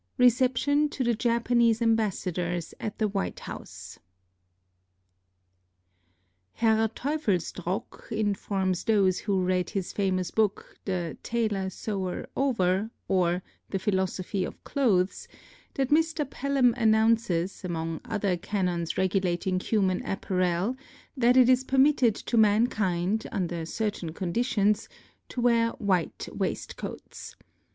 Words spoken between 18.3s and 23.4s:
canons regulating human apparel, that it is permitted to mankind,